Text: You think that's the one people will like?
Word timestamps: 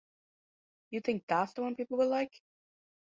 You 0.89 0.99
think 1.01 1.25
that's 1.27 1.53
the 1.53 1.61
one 1.61 1.75
people 1.75 1.99
will 1.99 2.09
like? 2.09 2.33